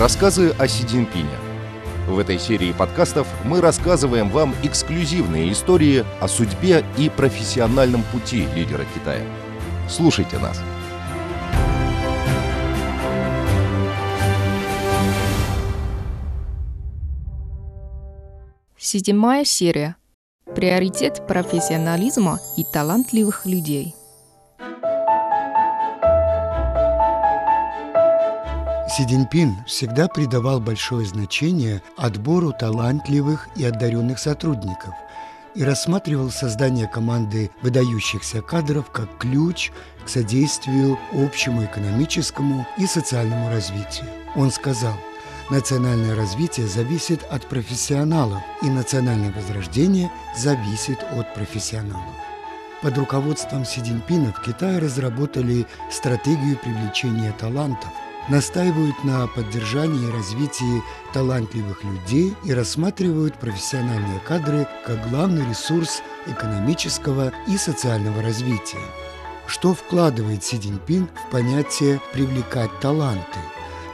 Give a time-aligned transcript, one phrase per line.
[0.00, 1.28] Рассказы о Си Цзиньпине.
[2.08, 8.86] В этой серии подкастов мы рассказываем вам эксклюзивные истории о судьбе и профессиональном пути лидера
[8.94, 9.22] Китая.
[9.90, 10.58] Слушайте нас.
[18.78, 19.96] Седьмая серия.
[20.54, 23.94] Приоритет профессионализма и талантливых людей–
[28.90, 34.94] Си Цзиньпин всегда придавал большое значение отбору талантливых и одаренных сотрудников
[35.54, 39.70] и рассматривал создание команды выдающихся кадров как ключ
[40.04, 44.08] к содействию общему экономическому и социальному развитию.
[44.34, 44.96] Он сказал,
[45.50, 52.16] национальное развитие зависит от профессионалов, и национальное возрождение зависит от профессионалов.
[52.82, 57.90] Под руководством Си Цзиньпина в Китае разработали стратегию привлечения талантов–
[58.28, 67.32] настаивают на поддержании и развитии талантливых людей и рассматривают профессиональные кадры как главный ресурс экономического
[67.48, 68.78] и социального развития.
[69.46, 73.40] Что вкладывает Си Цзиньпин в понятие «привлекать таланты»?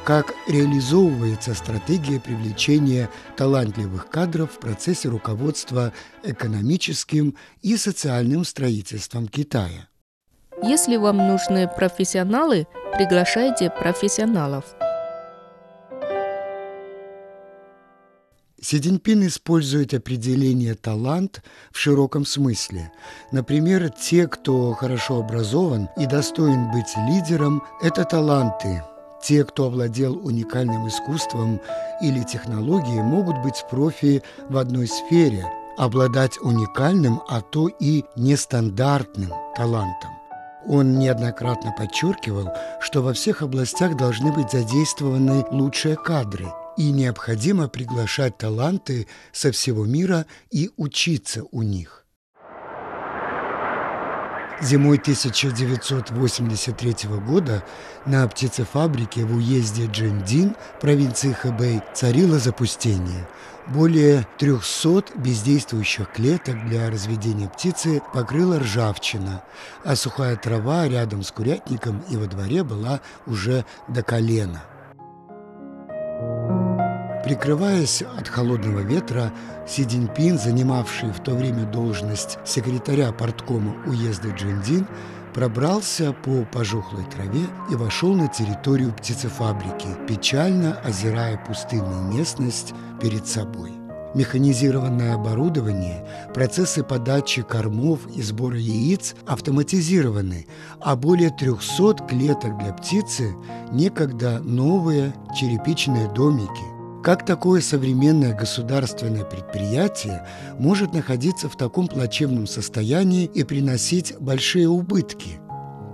[0.04, 9.88] Как реализовывается стратегия привлечения талантливых кадров в процессе руководства экономическим и социальным строительством Китая?
[10.62, 14.64] Если вам нужны профессионалы, приглашайте профессионалов.
[18.60, 22.90] Си использует определение «талант» в широком смысле.
[23.30, 28.82] Например, те, кто хорошо образован и достоин быть лидером– это таланты.
[29.22, 31.60] Те, кто овладел уникальным искусством
[32.02, 35.44] или технологией, могут быть профи в одной сфере,
[35.76, 40.15] обладать уникальным, а то и нестандартным талантом.
[40.68, 48.36] Он неоднократно подчеркивал, что во всех областях должны быть задействованы лучшие кадры, и необходимо приглашать
[48.36, 52.04] таланты со всего мира и учиться у них.
[54.60, 56.96] Зимой 1983
[57.26, 57.62] года
[58.06, 63.28] на птицефабрике в уезде Джендин, провинции Хэбэй, царило запустение.
[63.68, 69.42] Более 300 бездействующих клеток для разведения птицы покрыла ржавчина,
[69.84, 74.62] а сухая трава рядом с курятником и во дворе была уже до колена–
[77.26, 79.32] Прикрываясь от холодного ветра,
[79.66, 84.86] Си Цзиньпин, занимавший в то время должность секретаря порткома уезда Джиндин,
[85.34, 93.72] пробрался по пожухлой траве и вошел на территорию птицефабрики, печально озирая пустынную местность перед собой.
[94.14, 100.46] Механизированное оборудование, процессы подачи кормов и сбора яиц автоматизированы,
[100.80, 103.34] а более 300 клеток для птицы–
[103.72, 106.62] некогда новые черепичные домики–
[107.06, 110.26] как такое современное государственное предприятие
[110.58, 115.38] может находиться в таком плачевном состоянии и приносить большие убытки?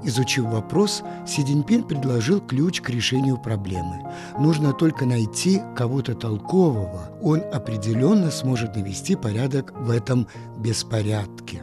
[0.04, 4.10] Изучив вопрос, Си Цзиньпин предложил ключ к решению проблемы.
[4.38, 7.10] Нужно только найти кого-то толкового.
[7.20, 10.26] Он определенно сможет навести порядок в этом
[10.60, 11.62] беспорядке.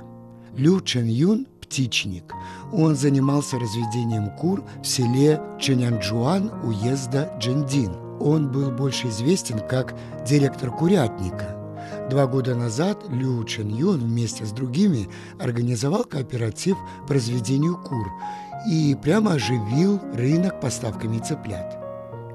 [0.55, 2.35] Лю Чен Юн– птичник.
[2.71, 9.95] Он занимался разведением кур в селе Ченянджуан уезда Джендин– он был больше известен как
[10.27, 11.55] директор курятника.
[12.09, 15.09] Два года назад Лю Чен Юн вместе с другими
[15.39, 16.77] организовал кооператив
[17.07, 18.07] по разведению кур
[18.67, 21.79] и прямо оживил рынок поставками цыплят.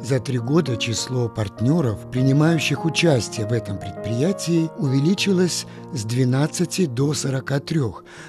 [0.01, 7.81] За три года число партнеров, принимающих участие в этом предприятии, увеличилось с 12 до 43.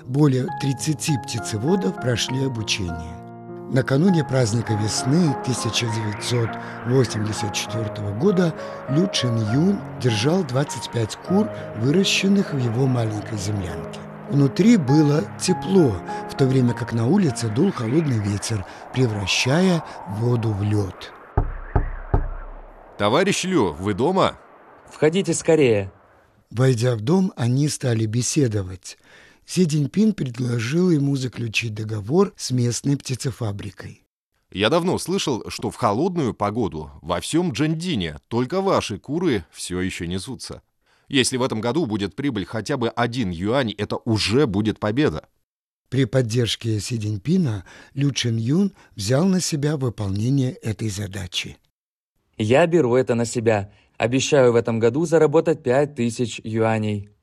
[0.05, 3.24] Более 30 птицеводов прошли обучение.
[3.71, 8.53] Накануне праздника весны 1984 года
[8.89, 13.99] Лю Чен Юн держал 25 кур, выращенных в его маленькой землянке.
[14.29, 15.95] Внутри было тепло,
[16.29, 19.83] в то время как на улице дул холодный ветер, превращая
[20.19, 21.11] воду в лед.
[22.97, 24.37] Товарищ Лю, вы дома?
[24.89, 25.91] Входите скорее.
[26.51, 28.97] Войдя в дом, они стали беседовать.
[29.45, 34.03] Си Цзиньпин предложил ему заключить договор с местной птицефабрикой.
[34.51, 40.07] Я давно слышал, что в холодную погоду во всем Джандине только ваши куры все еще
[40.07, 40.61] несутся.
[41.07, 45.27] Если в этом году будет прибыль хотя бы один юань, это уже будет победа.
[45.89, 47.63] При поддержке Си Цзиньпина
[47.93, 51.57] Лю Чен Юн взял на себя выполнение этой задачи.
[52.37, 53.71] Я беру это на себя.
[53.97, 57.14] Обещаю в этом году заработать пять тысяч юаней.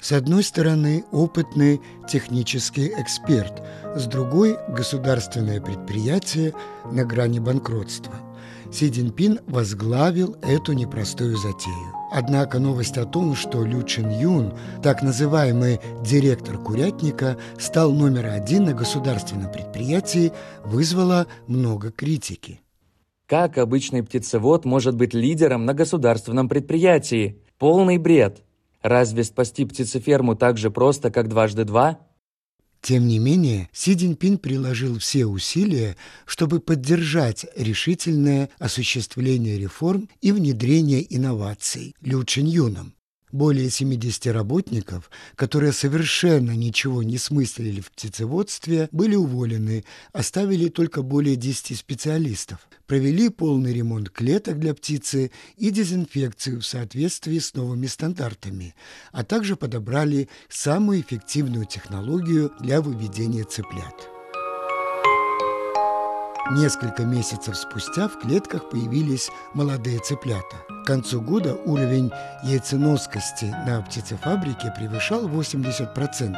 [0.00, 3.62] С одной стороны, опытный технический эксперт,
[3.94, 6.52] с другой– государственное предприятие
[6.92, 8.14] на грани банкротства.
[8.72, 11.92] Си Цзиньпин возглавил эту непростую затею.
[12.12, 18.64] Однако новость о том, что Лю Чин Юн, так называемый директор курятника, стал номер один
[18.64, 20.32] на государственном предприятии,
[20.64, 22.60] вызвала много критики.
[23.26, 27.42] Как обычный птицевод может быть лидером на государственном предприятии?
[27.58, 28.44] Полный бред.
[28.82, 31.98] Разве спасти птицеферму так же просто, как дважды два?
[32.80, 41.04] Тем не менее, Си Цзиньпин приложил все усилия, чтобы поддержать решительное осуществление реформ и внедрение
[41.14, 42.95] инноваций Лю Чиньюном.
[43.32, 51.34] Более 70 работников, которые совершенно ничего не смыслили в птицеводстве, были уволены, оставили только более
[51.34, 52.60] 10 специалистов.
[52.86, 58.76] Провели полный ремонт клеток для птицы и дезинфекцию в соответствии с новыми стандартами,
[59.10, 64.08] а также подобрали самую эффективную технологию для выведения цыплят.
[66.52, 70.75] Несколько месяцев спустя в клетках появились молодые цыплята.
[70.86, 72.12] К концу года уровень
[72.44, 76.36] яйценоскости на птицефабрике превышал 80%,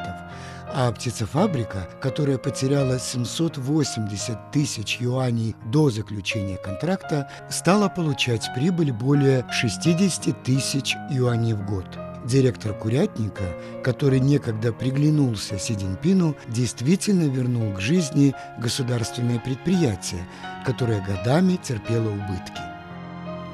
[0.72, 10.42] а птицефабрика, которая потеряла 780 тысяч юаней до заключения контракта, стала получать прибыль более 60
[10.42, 11.84] тысяч юаней в год.
[12.24, 13.44] Директор курятника,
[13.84, 15.76] который некогда приглянулся Си
[16.48, 20.26] действительно вернул к жизни государственное предприятие,
[20.64, 22.67] которое годами терпело убытки.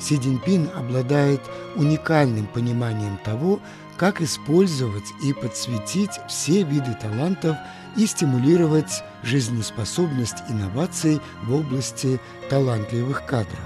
[0.05, 1.41] Си Цзиньпин обладает
[1.77, 3.61] уникальным пониманием того,
[3.97, 7.57] как использовать и подсветить все виды талантов
[7.97, 12.21] и стимулировать жизнеспособность инноваций в области
[12.51, 13.61] талантливых кадров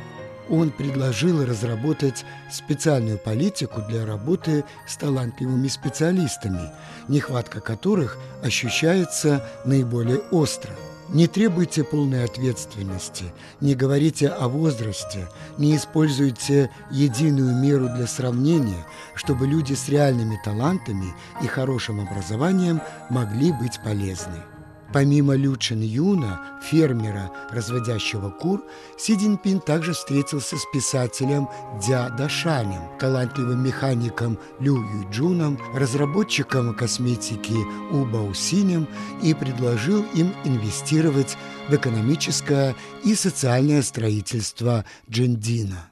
[0.49, 6.71] он предложил разработать специальную политику для работы с талантливыми специалистами,
[7.07, 10.73] нехватка которых ощущается наиболее остро.
[11.09, 13.25] Не требуйте полной ответственности,
[13.63, 15.27] не говорите о возрасте,
[15.57, 18.85] не используйте единую меру для сравнения,
[19.15, 24.43] чтобы люди с реальными талантами и хорошим образованием могли быть полезны.
[24.93, 28.65] Помимо Лю Чин Юна, фермера, разводящего кур,
[28.97, 31.49] Си Цзиньпин также встретился с писателем
[31.87, 37.57] Дя Дашанем, талантливым механиком Лю Юджуном, разработчиком косметики
[37.93, 38.89] У Баусинем
[39.23, 41.37] и предложил им инвестировать
[41.69, 42.75] в экономическое
[43.05, 45.91] и социальное строительство Джендина.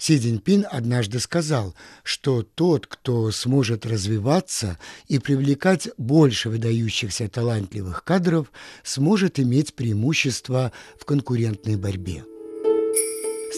[0.00, 8.50] Си Цзиньпин однажды сказал, что тот, кто сможет развиваться и привлекать больше выдающихся талантливых кадров,
[8.82, 12.24] сможет иметь преимущество в конкурентной борьбе.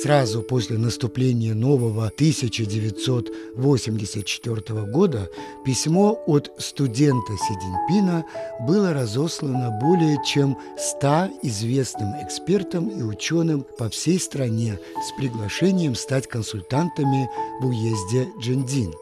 [0.02, 5.30] Сразу после наступления нового 1984 года
[5.64, 8.24] письмо от студента Сидинпина
[8.66, 16.26] было разослано более чем 100 известным экспертам и ученым по всей стране с приглашением стать
[16.26, 18.92] консультантами в уезде Джендин.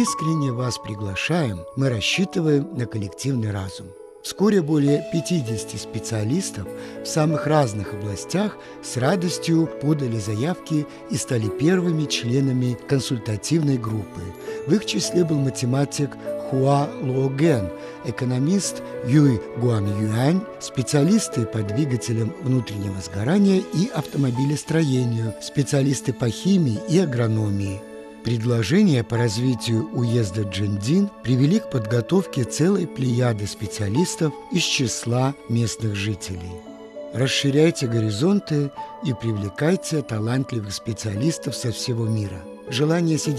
[0.00, 3.88] Искренне вас приглашаем, мы рассчитываем на коллективный разум.
[4.22, 6.68] Вскоре более 50 специалистов
[7.02, 14.20] в самых разных областях с радостью подали заявки и стали первыми членами консультативной группы.
[14.68, 16.10] В их числе был математик
[16.48, 17.68] Хуа Логен,
[18.04, 27.00] экономист Юй Гуан Юань, специалисты по двигателям внутреннего сгорания и автомобилестроению, специалисты по химии и
[27.00, 27.80] агрономии–
[28.24, 36.52] Предложения по развитию уезда Джендин привели к подготовке целой плеяды специалистов из числа местных жителей.
[37.12, 38.70] Расширяйте горизонты
[39.04, 42.40] и привлекайте талантливых специалистов со всего мира.
[42.68, 43.34] Желание Си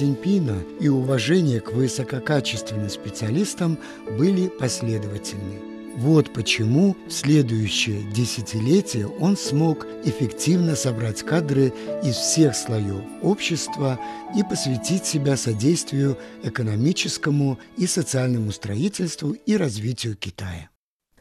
[0.81, 3.79] и уважение к высококачественным специалистам
[4.17, 5.61] были последовательны–
[5.95, 11.71] вот почему в следующее десятилетие он смог эффективно собрать кадры
[12.03, 14.00] из всех слоев общества
[14.35, 20.69] и посвятить себя содействию экономическому и социальному строительству и развитию Китая.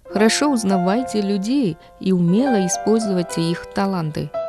[0.04, 4.30] Хорошо узнавайте людей и умело используйте их таланты–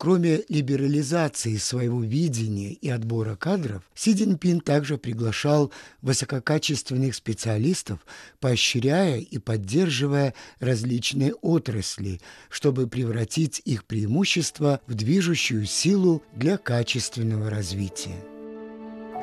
[0.00, 7.98] Кроме либерализации своего видения и отбора кадров, Си Цзиньпин также приглашал высококачественных специалистов,
[8.40, 18.29] поощряя и поддерживая различные отрасли, чтобы превратить их преимущества в движущую силу для качественного развития.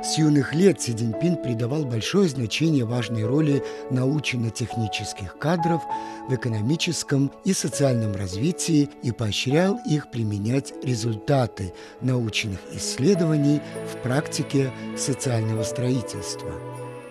[0.07, 3.61] С юных лет Си Цзиньпин придавал большое значение важной роли
[3.91, 5.81] научно-технических кадров
[6.29, 13.59] в экономическом и социальном развитии и поощрял их применять результаты научных исследований
[13.93, 16.53] в практике социального строительства.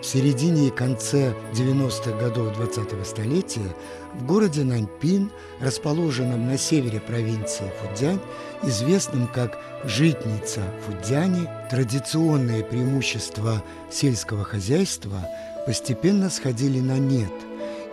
[0.00, 3.74] В середине и конце 90-х годов 20-го столетия
[4.14, 8.20] в городе Наньпин, расположенном на севере провинции Фудзянь,
[8.62, 15.26] известном как «житница Фудзяни», традиционные преимущества сельского хозяйства
[15.66, 17.32] постепенно сходили на нет–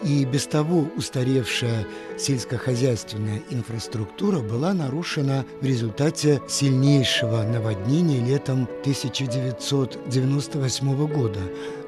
[0.03, 11.39] и без того устаревшая сельскохозяйственная инфраструктура была нарушена в результате сильнейшего наводнения летом 1998 года,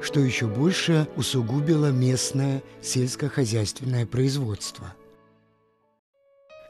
[0.06, 4.94] что еще больше усугубило местное сельскохозяйственное производство.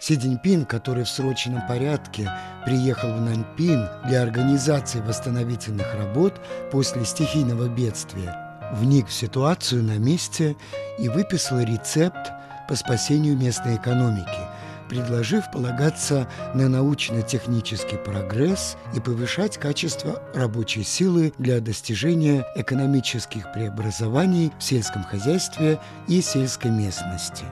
[0.00, 2.31] Си Цзиньпин, который в срочном порядке
[2.64, 6.40] приехал в Наньпин для организации восстановительных работ
[6.73, 8.35] после стихийного бедствия,
[8.73, 10.57] вник в ситуацию на месте
[10.99, 12.33] и выписал рецепт
[12.69, 14.40] по спасению местной экономики,
[14.88, 24.62] предложив полагаться на научно-технический прогресс и повышать качество рабочей силы для достижения экономических преобразований в
[24.62, 25.78] сельском хозяйстве
[26.09, 27.45] и сельской местности.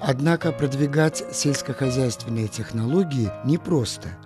[0.00, 4.08] Однако продвигать сельскохозяйственные технологии непросто–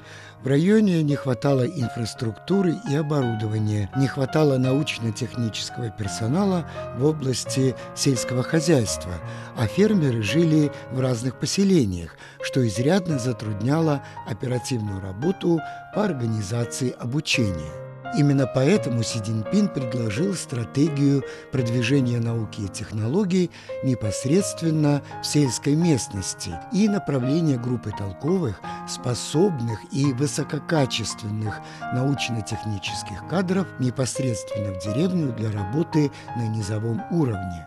[0.44, 9.14] в районе не хватало инфраструктуры и оборудования, не хватало научно-технического персонала в области сельского хозяйства,
[9.56, 12.18] а фермеры жили в разных поселениях,
[12.54, 15.58] что изрядно затрудняло оперативную работу
[15.92, 17.72] по организации обучения.
[18.16, 23.50] Именно поэтому Си Цзиньпин предложил стратегию продвижения науки и технологий
[23.82, 31.58] непосредственно в сельской местности и направление группы толковых, способных и высококачественных
[31.92, 37.66] научно-технических кадров непосредственно в деревню для работы на низовом уровне.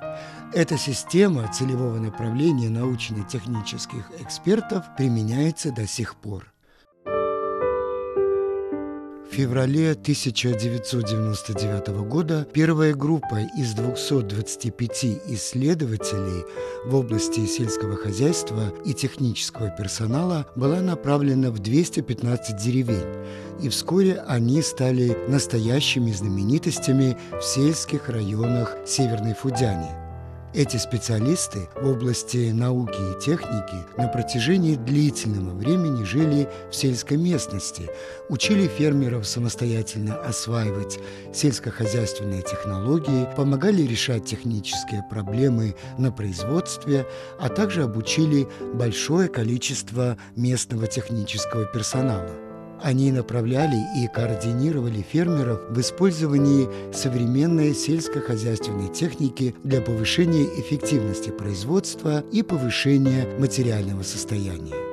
[0.57, 6.51] Эта система целевого направления научно-технических экспертов применяется до сих пор.
[9.31, 16.43] Феврале 1999 года первая группа из 225 исследователей
[16.85, 23.05] в области сельского хозяйства и технического персонала была направлена в 215 деревень,
[23.61, 29.91] и вскоре они стали настоящими знаменитостями в сельских районах Северной Фудяни–
[30.53, 37.89] эти специалисты в области науки и техники на протяжении длительного времени жили в сельской местности,
[38.29, 40.99] учили фермеров самостоятельно осваивать
[41.33, 47.05] сельскохозяйственные технологии, помогали решать технические проблемы на производстве,
[47.39, 52.46] а также обучили большое количество местного технического персонала.
[52.81, 62.43] Они направляли и координировали фермеров в использовании современной сельскохозяйственной техники для повышения эффективности производства и
[62.43, 64.86] повышения материального состояния.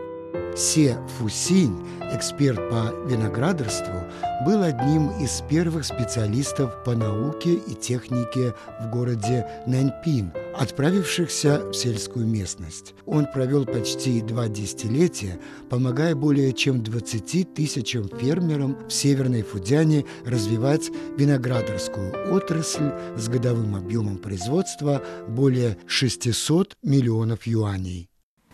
[0.55, 4.03] Се Фусинь, эксперт по виноградарству,
[4.45, 12.27] был одним из первых специалистов по науке и технике в городе Наньпин, отправившихся в сельскую
[12.27, 12.93] местность.
[13.05, 20.89] Он провел почти два десятилетия, помогая более чем 20 тысячам фермерам в Северной Фудяне развивать
[21.17, 28.09] виноградарскую отрасль с годовым объемом производства более 600 миллионов юаней.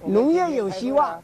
[0.08, 1.20] 农业有希望。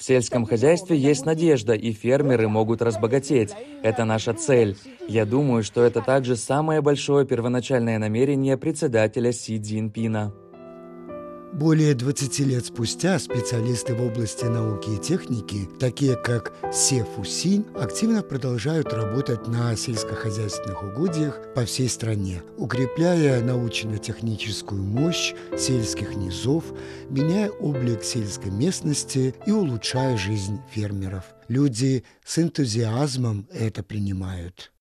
[0.00, 3.50] В сельском хозяйстве есть надежда, и фермеры могут разбогатеть.
[3.82, 4.78] Это наша цель.
[5.06, 10.32] Я думаю, что это также самое большое первоначальное намерение председателя Си Цзиньпина.
[11.52, 18.22] Более 20 лет спустя специалисты в области науки и техники, такие как Се Фусинь, активно
[18.22, 26.64] продолжают работать на сельскохозяйственных угодьях по всей стране, укрепляя научно-техническую мощь сельских низов,
[27.08, 31.24] меняя облик сельской местности и улучшая жизнь фермеров.
[31.48, 34.72] Люди с энтузиазмом это принимают.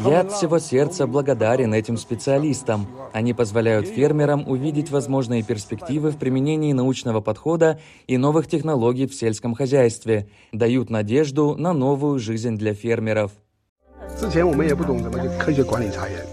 [0.00, 2.86] Я от всего сердца благодарен этим специалистам.
[3.12, 9.54] Они позволяют фермерам увидеть возможные перспективы в применении научного подхода и новых технологий в сельском
[9.54, 13.32] хозяйстве, дают надежду на новую жизнь для фермеров.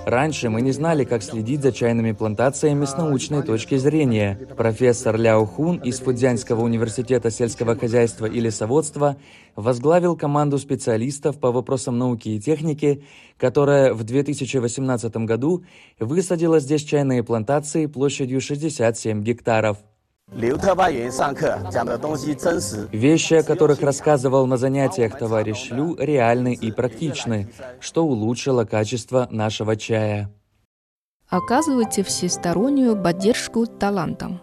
[0.05, 4.39] Раньше мы не знали, как следить за чайными плантациями с научной точки зрения.
[4.57, 9.17] Профессор Ляо Хун из Фудзянского университета сельского хозяйства и лесоводства
[9.55, 13.03] возглавил команду специалистов по вопросам науки и техники,
[13.37, 15.63] которая в 2018 году
[15.99, 19.77] высадила здесь чайные плантации площадью 67 гектаров.
[22.91, 29.75] Вещи, о которых рассказывал на занятиях товарищ Лю, реальны и практичны, что улучшило качество нашего
[29.75, 30.31] чая.
[31.27, 34.41] Оказывайте всестороннюю поддержку талантам.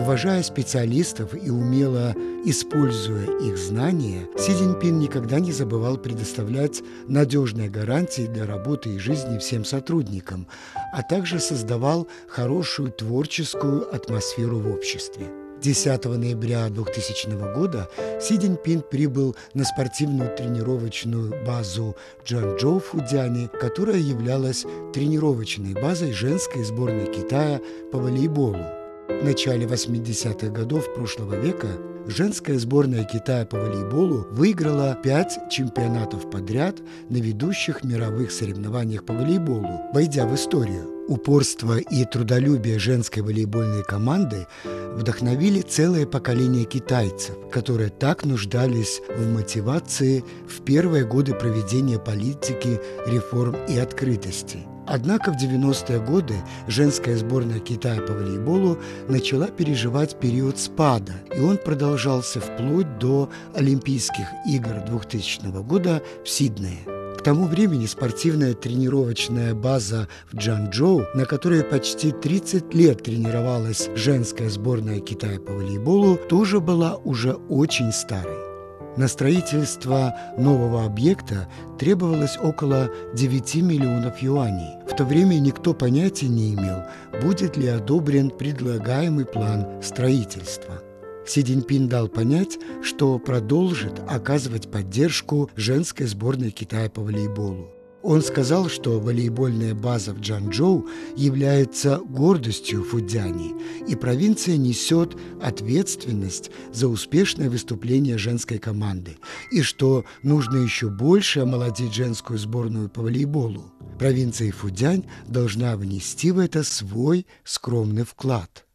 [0.00, 2.14] Уважая специалистов и умело
[2.46, 9.36] используя их знания, Си Цзиньпин никогда не забывал предоставлять надежные гарантии для работы и жизни
[9.36, 10.46] всем сотрудникам,
[10.94, 15.26] а также создавал хорошую творческую атмосферу в обществе.
[15.60, 17.86] 10 ноября 2000 года
[18.22, 24.64] Си Цзиньпин прибыл на спортивную тренировочную базу Джанчжоу в Фудзяне, которая являлась
[24.94, 27.60] тренировочной базой женской сборной Китая
[27.92, 28.79] по волейболу.
[29.18, 31.68] В начале 80-х годов прошлого века
[32.06, 36.76] женская сборная Китая по волейболу выиграла пять чемпионатов подряд
[37.10, 40.88] на ведущих мировых соревнованиях по волейболу, войдя в историю.
[41.08, 44.46] Упорство и трудолюбие женской волейбольной команды
[44.94, 53.56] вдохновили целое поколение китайцев, которые так нуждались в мотивации в первые годы проведения политики, реформ
[53.68, 54.60] и открытости–
[54.90, 56.34] Однако в 90-е годы
[56.66, 58.76] женская сборная Китая по волейболу
[59.08, 66.80] начала переживать период спада, и он продолжался вплоть до Олимпийских игр 2000 года в Сиднее.
[67.16, 74.50] К тому времени спортивная тренировочная база в Джанчжоу, на которой почти 30 лет тренировалась женская
[74.50, 78.49] сборная Китая по волейболу, тоже была уже очень старой.
[78.96, 84.76] На строительство нового объекта требовалось около 9 миллионов юаней.
[84.90, 86.82] В то время никто понятия не имел,
[87.22, 90.82] будет ли одобрен предлагаемый план строительства.
[91.26, 97.70] Си Цзиньпин дал понять, что продолжит оказывать поддержку женской сборной Китая по волейболу.
[98.02, 103.54] Он сказал, что волейбольная база в Джанчжоу является гордостью Фудзяни,
[103.86, 109.18] и провинция несет ответственность за успешное выступление женской команды,
[109.52, 113.70] и что нужно еще больше омолодить женскую сборную по волейболу.
[113.98, 118.66] Провинция Фудзянь должна внести в это свой скромный вклад.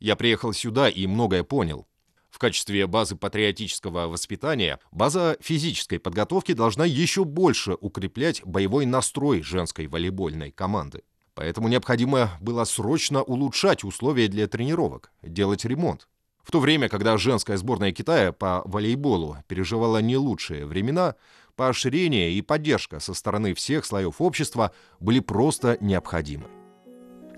[0.00, 1.86] Я приехал сюда и многое понял.
[2.36, 9.86] В качестве базы патриотического воспитания база физической подготовки должна еще больше укреплять боевой настрой женской
[9.86, 11.02] волейбольной команды.
[11.32, 16.08] Поэтому необходимо было срочно улучшать условия для тренировок, делать ремонт.
[16.42, 21.14] В то время, когда женская сборная Китая по волейболу переживала не лучшие времена,
[21.54, 26.44] поощрение и поддержка со стороны всех слоев общества были просто необходимы.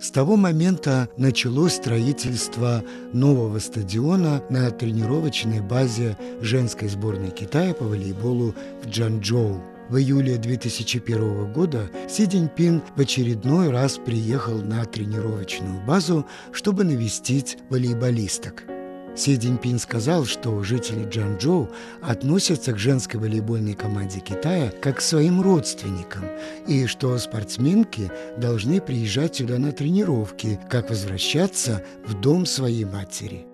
[0.01, 8.55] С того момента началось строительство нового стадиона на тренировочной базе женской сборной Китая по волейболу
[8.83, 9.61] в Джанчжоу.
[9.89, 17.59] В июле 2001 года Си Цзиньпин в очередной раз приехал на тренировочную базу, чтобы навестить
[17.69, 18.78] волейболисток.
[19.19, 21.69] Си Цзиньпин сказал, что жители Джанчжоу
[22.01, 26.25] относятся к женской волейбольной команде Китая как к своим родственникам,
[26.69, 33.45] и что спортсменки должны приезжать сюда на тренировки, как возвращаться в дом своей матери.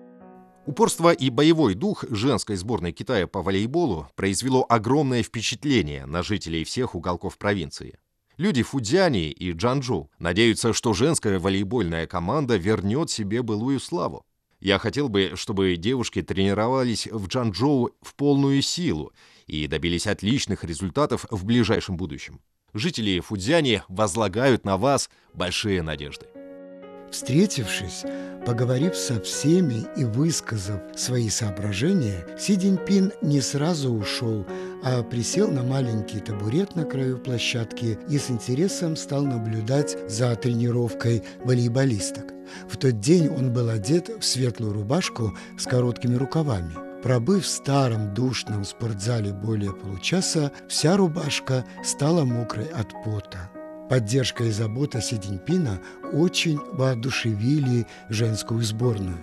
[0.67, 6.93] Упорство и боевой дух женской сборной Китая по волейболу произвело огромное впечатление на жителей всех
[6.93, 7.97] уголков провинции.
[8.37, 14.25] Люди Фудзяни и Джанчжоу надеются, что женская волейбольная команда вернет себе былую славу.
[14.65, 19.13] Я хотел бы, чтобы девушки тренировались в Джанчжоу в полную силу
[19.45, 22.41] и добились отличных результатов в ближайшем будущем.
[22.73, 26.25] Жители Фудзяни возлагают на вас большие надежды.
[27.15, 28.03] Встретившись,
[28.45, 34.45] поговорив со всеми и высказав свои соображения, Си Цзиньпин не сразу ушел,
[34.83, 41.23] а присел на маленький табурет на краю площадки и с интересом стал наблюдать за тренировкой
[41.45, 42.33] волейболисток.
[42.67, 46.75] В тот день он был одет в светлую рубашку с короткими рукавами.
[47.01, 53.54] Пробыв в старом душном спортзале более получаса, вся рубашка стала мокрой от пота.
[53.89, 55.19] Поддержка и забота Си
[56.11, 59.17] очень воодушевили женскую сборную.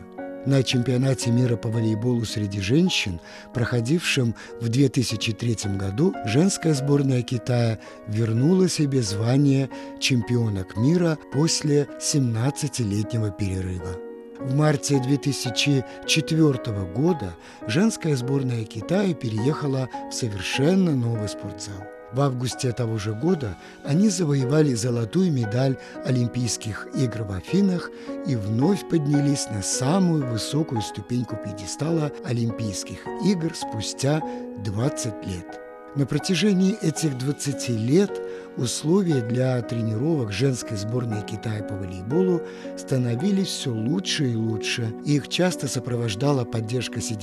[0.45, 3.21] На чемпионате мира по волейболу среди женщин,
[3.55, 9.71] проходившем в 2003 году, женская сборная Китая вернула себе звание
[10.01, 13.97] чемпионок мира после 17-летнего перерыва.
[14.41, 17.37] В марте 2004 года
[17.69, 21.92] женская сборная Китая переехала в совершенно новый спортзал.
[22.13, 27.91] В августе того же года они завоевали золотую медаль Олимпийских игр в Афинах
[28.27, 34.21] и вновь поднялись на самую высокую ступеньку пьедестала Олимпийских игр спустя
[34.63, 35.61] 20 лет.
[35.95, 38.11] На протяжении этих 20 лет
[38.57, 42.43] условия для тренировок женской сборной Китая по волейболу
[42.77, 47.17] становились все лучше и лучше, их часто сопровождала поддержка Си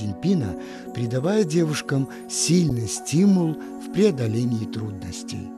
[0.94, 5.48] придавая девушкам сильный стимул в преодолении трудностей.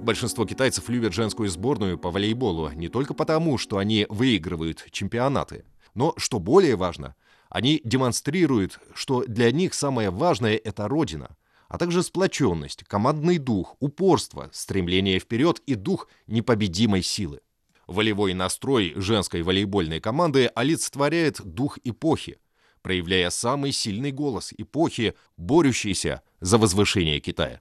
[0.00, 6.14] Большинство китайцев любят женскую сборную по волейболу не только потому, что они выигрывают чемпионаты, Но,
[6.16, 7.16] что более важно,
[7.48, 11.30] они демонстрируют, что для них самое важное– это Родина,
[11.68, 17.40] а также сплоченность, командный дух, упорство, стремление вперед и дух непобедимой силы.
[17.86, 22.38] Волевой настрой женской волейбольной команды олицетворяет дух эпохи,
[22.82, 27.60] проявляя самый сильный голос эпохи, борющийся за возвышение Китая.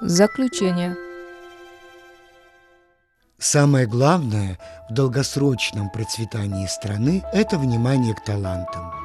[0.00, 0.96] Заключение.
[3.38, 4.58] Самое главное
[4.88, 9.03] в долгосрочном процветании страны– это внимание к талантам.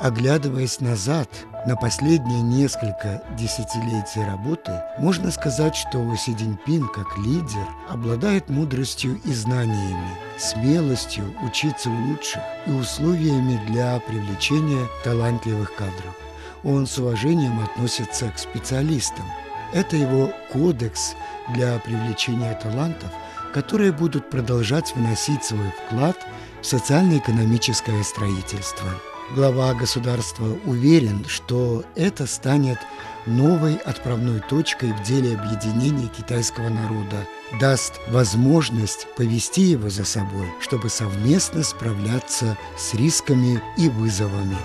[0.00, 1.28] Оглядываясь назад
[1.66, 9.32] на последние несколько десятилетий работы, можно сказать, что Си Цзиньпин как лидер обладает мудростью и
[9.32, 16.16] знаниями, смелостью учиться у лучших и условиями для привлечения талантливых кадров.
[16.64, 19.26] Он с уважением относится к специалистам.
[19.74, 21.14] Это его кодекс
[21.54, 23.10] для привлечения талантов–
[23.52, 26.16] которые будут продолжать вносить свой вклад
[26.62, 28.88] в социально-экономическое строительство.
[29.32, 32.78] Глава государства уверен, что это станет
[33.26, 37.28] новой отправной точкой в деле объединения китайского народа,
[37.60, 44.58] даст возможность повести его за собой, чтобы совместно справляться с рисками и вызовами.